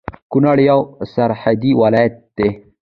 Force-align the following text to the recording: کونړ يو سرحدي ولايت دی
کونړ 0.31 0.57
يو 0.69 0.79
سرحدي 1.13 1.71
ولايت 1.81 2.15
دی 2.37 2.49